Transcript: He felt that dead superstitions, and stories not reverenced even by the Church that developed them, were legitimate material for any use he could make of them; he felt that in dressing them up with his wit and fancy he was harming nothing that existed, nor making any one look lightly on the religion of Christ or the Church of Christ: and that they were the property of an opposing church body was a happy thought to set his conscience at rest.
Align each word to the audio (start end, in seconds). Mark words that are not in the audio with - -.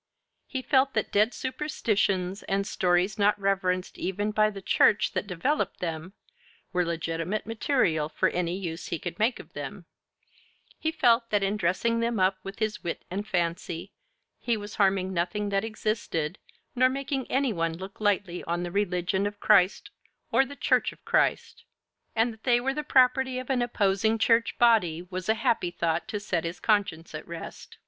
He 0.47 0.63
felt 0.63 0.95
that 0.95 1.11
dead 1.11 1.31
superstitions, 1.31 2.41
and 2.49 2.65
stories 2.65 3.19
not 3.19 3.39
reverenced 3.39 3.99
even 3.99 4.31
by 4.31 4.49
the 4.49 4.59
Church 4.59 5.11
that 5.11 5.27
developed 5.27 5.79
them, 5.79 6.13
were 6.73 6.83
legitimate 6.83 7.45
material 7.45 8.09
for 8.09 8.27
any 8.29 8.57
use 8.57 8.87
he 8.87 8.97
could 8.97 9.19
make 9.19 9.39
of 9.39 9.53
them; 9.53 9.85
he 10.79 10.91
felt 10.91 11.29
that 11.29 11.43
in 11.43 11.55
dressing 11.55 11.99
them 11.99 12.19
up 12.19 12.39
with 12.41 12.57
his 12.57 12.83
wit 12.83 13.05
and 13.11 13.27
fancy 13.27 13.91
he 14.39 14.57
was 14.57 14.77
harming 14.77 15.13
nothing 15.13 15.49
that 15.49 15.63
existed, 15.63 16.39
nor 16.75 16.89
making 16.89 17.29
any 17.29 17.53
one 17.53 17.77
look 17.77 18.01
lightly 18.01 18.43
on 18.45 18.63
the 18.63 18.71
religion 18.71 19.27
of 19.27 19.39
Christ 19.39 19.91
or 20.31 20.45
the 20.47 20.55
Church 20.55 20.91
of 20.91 21.05
Christ: 21.05 21.63
and 22.15 22.33
that 22.33 22.43
they 22.43 22.59
were 22.59 22.73
the 22.73 22.81
property 22.81 23.37
of 23.37 23.51
an 23.51 23.61
opposing 23.61 24.17
church 24.17 24.57
body 24.57 25.03
was 25.03 25.29
a 25.29 25.35
happy 25.35 25.69
thought 25.69 26.07
to 26.07 26.19
set 26.19 26.43
his 26.43 26.59
conscience 26.59 27.13
at 27.13 27.27
rest. 27.27 27.77